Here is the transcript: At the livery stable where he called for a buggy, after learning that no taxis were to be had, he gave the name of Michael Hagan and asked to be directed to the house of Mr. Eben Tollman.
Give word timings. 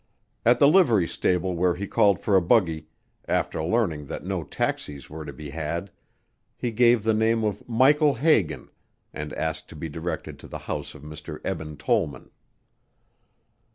At 0.43 0.57
the 0.57 0.67
livery 0.67 1.07
stable 1.07 1.55
where 1.55 1.75
he 1.75 1.85
called 1.85 2.19
for 2.21 2.35
a 2.35 2.41
buggy, 2.41 2.87
after 3.27 3.63
learning 3.63 4.07
that 4.07 4.25
no 4.25 4.43
taxis 4.43 5.11
were 5.11 5.25
to 5.25 5.31
be 5.31 5.51
had, 5.51 5.91
he 6.57 6.71
gave 6.71 7.03
the 7.03 7.13
name 7.13 7.43
of 7.43 7.69
Michael 7.69 8.15
Hagan 8.15 8.69
and 9.13 9.31
asked 9.33 9.69
to 9.69 9.75
be 9.75 9.89
directed 9.89 10.39
to 10.39 10.47
the 10.47 10.57
house 10.65 10.95
of 10.95 11.03
Mr. 11.03 11.39
Eben 11.45 11.77
Tollman. 11.77 12.31